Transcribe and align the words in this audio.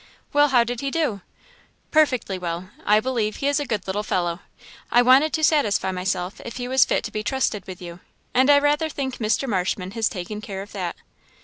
"Well, 0.33 0.47
how 0.47 0.63
did 0.63 0.81
he 0.81 0.89
do?" 0.89 1.21
"Perfectly 1.91 2.39
well 2.39 2.71
I 2.87 2.99
believe 2.99 3.35
he 3.35 3.47
is 3.47 3.59
a 3.59 3.67
good 3.67 3.85
little 3.85 4.01
fellow. 4.01 4.39
I 4.89 5.03
wanted 5.03 5.31
to 5.33 5.43
satisfy 5.43 5.91
myself 5.91 6.41
if 6.43 6.57
he 6.57 6.67
was 6.67 6.85
fit 6.85 7.03
to 7.03 7.11
be 7.11 7.21
trusted 7.21 7.67
with 7.67 7.79
you; 7.83 7.99
and 8.33 8.49
I 8.49 8.57
rather 8.57 8.89
think 8.89 9.17
Mr. 9.19 9.47
Marshman 9.47 9.91
has 9.91 10.09
taken 10.09 10.41
care 10.41 10.63
of 10.63 10.71
that." 10.71 10.95